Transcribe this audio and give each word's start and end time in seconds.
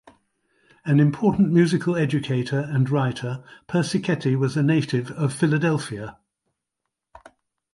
An 0.83 0.99
important 0.99 1.51
musical 1.51 1.95
educator 1.95 2.59
and 2.71 2.89
writer, 2.89 3.43
Persichetti 3.67 4.35
was 4.35 4.57
a 4.57 4.63
native 4.63 5.11
of 5.11 5.31
Philadelphia. 5.31 6.17